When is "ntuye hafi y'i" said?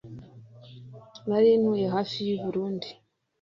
1.61-2.37